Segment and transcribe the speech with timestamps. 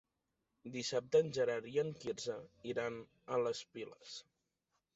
[0.75, 2.39] Dissabte en Gerard i en Quirze
[2.73, 2.99] iran
[3.37, 4.19] a les Piles.